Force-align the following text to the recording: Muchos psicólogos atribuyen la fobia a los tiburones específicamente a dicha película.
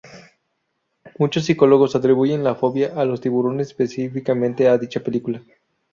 Muchos 1.19 1.45
psicólogos 1.45 1.95
atribuyen 1.95 2.43
la 2.43 2.55
fobia 2.55 2.99
a 2.99 3.05
los 3.05 3.21
tiburones 3.21 3.67
específicamente 3.67 4.67
a 4.67 4.79
dicha 4.79 5.01
película. 5.03 5.43